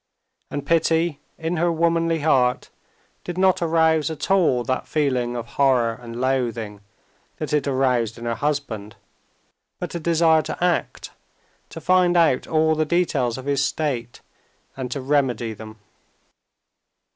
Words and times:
And 0.49 0.65
pity 0.65 1.19
in 1.37 1.57
her 1.57 1.71
womanly 1.71 2.21
heart 2.21 2.71
did 3.23 3.37
not 3.37 3.61
arouse 3.61 4.09
at 4.09 4.31
all 4.31 4.63
that 4.63 4.87
feeling 4.87 5.35
of 5.35 5.45
horror 5.45 5.93
and 6.01 6.19
loathing 6.19 6.81
that 7.37 7.53
it 7.53 7.67
aroused 7.67 8.17
in 8.17 8.25
her 8.25 8.33
husband, 8.33 8.95
but 9.79 9.93
a 9.93 9.99
desire 9.99 10.41
to 10.41 10.57
act, 10.63 11.11
to 11.69 11.79
find 11.79 12.17
out 12.17 12.47
all 12.47 12.73
the 12.73 12.83
details 12.83 13.37
of 13.37 13.45
his 13.45 13.63
state, 13.63 14.21
and 14.75 14.89
to 14.89 14.99
remedy 15.01 15.53
them. 15.53 15.77